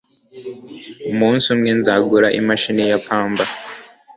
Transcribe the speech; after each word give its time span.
Umunsi 1.11 1.45
umwe 1.53 1.71
nzagura 1.79 2.27
imashini 2.39 2.83
ya 2.91 2.99
pamba. 3.05 3.43